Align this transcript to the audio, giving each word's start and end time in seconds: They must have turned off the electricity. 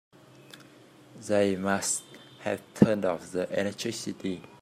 They 1.27 1.55
must 1.55 2.01
have 2.39 2.63
turned 2.73 3.05
off 3.05 3.31
the 3.33 3.43
electricity. 3.53 4.41